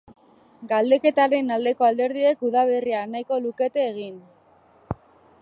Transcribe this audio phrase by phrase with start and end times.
[0.69, 4.19] Galdeketaren aldeko alderdiek udaberrian nahiko lukete egin.